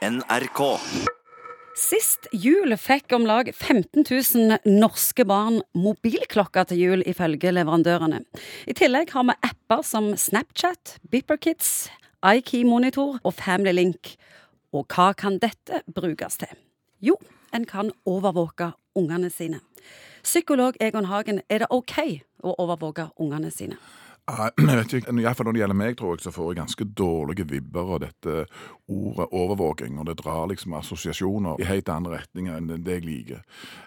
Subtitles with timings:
[0.00, 0.60] NRK.
[1.76, 8.22] Sist jul fikk om lag 15 000 norske barn mobilklokker til jul, ifølge leverandørene.
[8.64, 11.90] I tillegg har vi apper som Snapchat, Bipperkids,
[12.24, 14.14] iKey-monitor og Family Link.
[14.72, 16.56] Og hva kan dette brukes til?
[17.04, 17.18] Jo,
[17.52, 19.60] en kan overvåke ungene sine.
[20.24, 21.98] Psykolog Egon Hagen, er det OK
[22.40, 23.76] å overvåke ungene sine?
[24.58, 26.58] Jeg vet ikke, i hvert fall Når det gjelder meg, tror jeg, så får jeg
[26.60, 28.44] ganske dårlige vibber av dette
[28.90, 29.98] ordet overvåking.
[29.98, 33.42] Og det drar liksom assosiasjoner i helt andre retninger enn det jeg liker.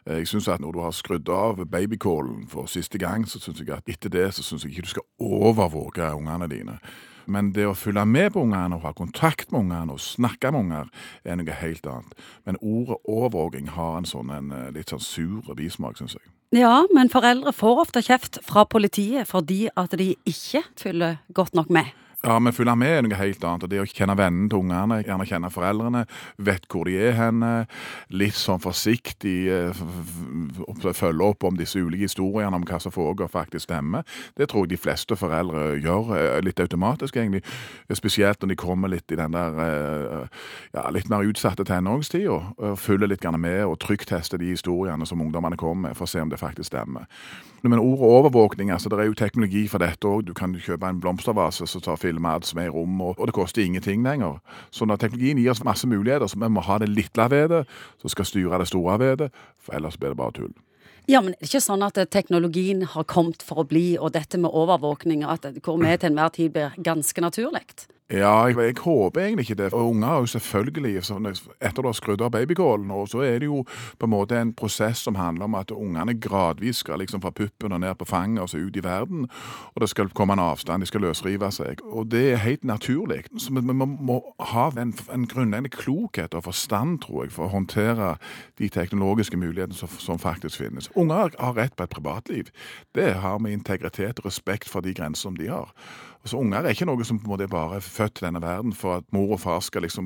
[0.06, 3.60] Eh, Jeg synes at Når du har skrudd av babycallen for siste gang, så synes
[3.60, 6.80] jeg at etter det så synes jeg ikke du skal overvåke ungene dine.
[7.26, 10.66] Men det å følge med på ungene og ha kontakt med ungene og snakke med
[10.66, 10.92] unger,
[11.24, 12.14] er noe helt annet.
[12.46, 16.26] Men ordet overvåking har en sånn en eh, litt sånn sur bismak, synes jeg.
[16.54, 21.72] Ja, men foreldre får ofte kjeft fra politiet fordi at de ikke følger godt nok
[21.74, 21.90] med.
[22.24, 23.66] Ja, men følge med er noe helt annet.
[23.66, 26.06] og Det å kjenne vennene til ungene, gjerne kjenne foreldrene,
[26.40, 27.50] vet hvor de er henne,
[28.16, 29.82] litt sånn forsiktig eh,
[30.96, 34.08] følge opp om disse ulike historiene om hva som foregår faktisk stemmer.
[34.40, 37.44] Det tror jeg de fleste foreldre gjør eh, litt automatisk, egentlig.
[37.92, 40.44] Spesielt når de kommer litt i den der eh,
[40.80, 42.76] ja, litt mer utsatte tenåringstida.
[42.80, 46.32] Følger litt med og trykktester de historiene som ungdommene kommer med, for å se om
[46.32, 47.04] det faktisk stemmer.
[47.64, 50.26] Men ordet overvåkning, altså det er jo teknologi for dette òg.
[50.28, 53.34] Du kan kjøpe en blomstervase som tar filmer alt som er i rommet, og, det
[53.36, 54.40] koster ingenting lenger.
[54.72, 57.64] Så når teknologien gir oss masse muligheter, så vi må ha det lille ved det,
[58.02, 60.54] som skal styre det store ved det, for ellers blir det bare tull.
[61.08, 64.14] Ja, men det er ikke sånn at eh, teknologien har kommet for å bli, og
[64.16, 67.66] dette med overvåkning, at hvor vi til enhver tid blir ganske naturlig.
[68.12, 69.74] Ja, jeg, jeg håper egentlig ikke det.
[69.74, 70.98] Og unger har jo selvfølgelig
[71.62, 73.64] Etter du har skrudd av babykålen, og så er det jo
[74.00, 77.72] på en måte en prosess som handler om at ungene gradvis skal liksom fra puppen
[77.72, 79.30] og ned på fanget og så ut i verden.
[79.74, 81.82] Og det skal komme en avstand, de skal løsrive seg.
[81.84, 83.24] Og det er helt naturlig.
[83.38, 84.20] Så vi, vi må
[84.52, 88.16] ha en, en grunnleggende klokhet og forstand, tror jeg, for å håndtere
[88.60, 90.92] de teknologiske mulighetene som, som faktisk finnes.
[90.96, 92.52] Unger har rett på et privatliv.
[92.96, 95.72] Det har med integritet og respekt for de grenser som de har.
[96.24, 98.72] Altså, Unger er ikke noe som på en måte bare er født til denne verden
[98.74, 100.06] for at mor og far skal liksom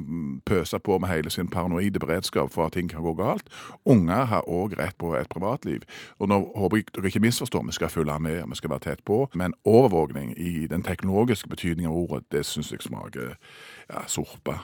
[0.50, 3.51] pøse på med hele sin paranoide beredskap for at ting kan gå galt.
[3.85, 5.85] Unger har òg rett på et privatliv.
[6.17, 9.06] Og nå håper jeg dere ikke misforstår, vi skal følge med, vi skal være tett
[9.06, 9.27] på.
[9.38, 14.57] Men overvåkning i den teknologiske betydningen av ordet, det syns jeg smaker ja, sorpe.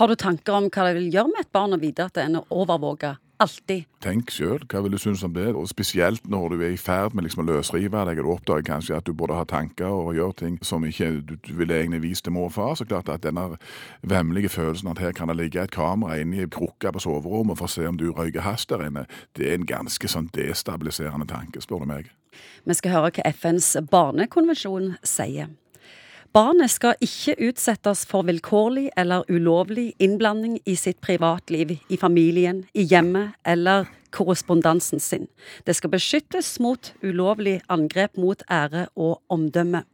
[0.00, 2.40] Har du tanker om hva det vil gjøre med et barn å vite at en
[2.40, 3.86] er overvåka alltid?
[4.04, 5.46] Tenk sjøl, hva vil du synes om det?
[5.56, 8.66] Og spesielt når du er i ferd med liksom å løsrive deg, og du oppdager
[8.68, 12.02] kanskje at du både har tanker og gjør ting som ikke du, du ville egentlig
[12.04, 12.74] vist til mor og far.
[12.78, 13.58] Så klart at denne
[14.02, 17.70] vemmelige følelsen at her kan det ligge et kamera inne i krukka på soverommet for
[17.70, 19.08] å se om du røyker hasj der inne,
[19.38, 22.12] det er en ganske sånn destabiliserende tanke, spør du meg.
[22.64, 25.52] Vi skal høre hva FNs barnekonvensjon sier.
[26.34, 32.82] Barnet skal ikke utsettes for vilkårlig eller ulovlig innblanding i sitt privatliv, i familien, i
[32.90, 35.28] hjemmet eller korrespondansen sin.
[35.62, 39.84] Det skal beskyttes mot ulovlig angrep mot ære og omdømme.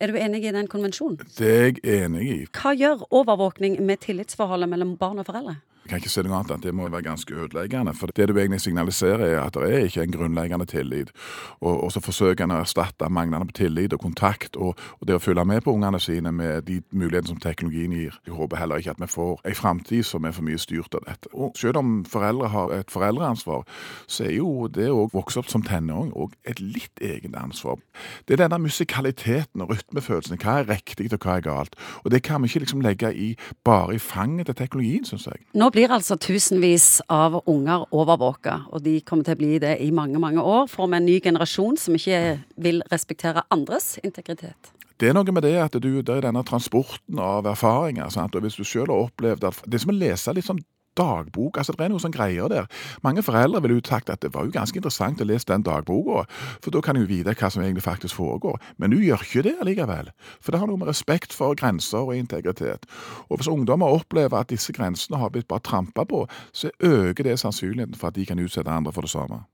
[0.00, 1.20] Er du enig i den konvensjonen?
[1.36, 2.40] Det er jeg enig i.
[2.56, 5.58] Hva gjør overvåkning med tillitsforholdet mellom barn og foreldre?
[5.86, 7.92] Jeg kan ikke se noe annet enn at det må være ganske ødeleggende.
[7.94, 11.12] For det du egentlig signaliserer, er at det er ikke en grunnleggende tillit.
[11.60, 15.22] Og, og så forsøker en å erstatte manglende tillit og kontakt og, og det å
[15.22, 18.16] følge med på ungene sine med de mulighetene som teknologien gir.
[18.26, 21.06] Jeg håper heller ikke at vi får en framtid som er for mye styrt av
[21.06, 21.30] dette.
[21.38, 23.62] Og selv om foreldre har et foreldreansvar,
[24.10, 27.78] så er jo det å vokse opp som tenåring òg et litt eget ansvar.
[28.26, 30.42] Det er denne musikaliteten og rytmefølelsen.
[30.42, 31.78] Hva er riktig og hva er galt?
[32.02, 33.30] Og det kan vi ikke liksom legge i
[33.62, 35.46] bare i fanget til teknologien, syns jeg.
[35.54, 39.90] Nå blir altså tusenvis av unger overvåka, og de kommer til å bli det i
[39.92, 40.70] mange, mange år.
[40.72, 42.20] Får vi en ny generasjon som ikke
[42.64, 44.72] vil respektere andres integritet.
[44.96, 48.08] Det er noe med det at du, det er denne transporten av erfaringer.
[48.14, 48.38] Sant?
[48.38, 50.62] Og hvis du selv har opplevd at Det er som å lese litt sånn
[50.96, 51.58] dagbok.
[51.58, 52.68] altså Det er noen sånne greier der.
[53.04, 56.26] Mange foreldre ville jo sagt at det var jo ganske interessant å lese den dagboka,
[56.62, 58.60] for da kan du vite hva som egentlig faktisk foregår.
[58.78, 60.12] Men du gjør ikke det allikevel.
[60.40, 62.86] For det har noe med respekt for grenser og integritet.
[63.30, 67.38] Og hvis ungdommer opplever at disse grensene har blitt bare trampa på, så øker det
[67.40, 69.46] sannsynligheten for at de kan utsette andre for det samme.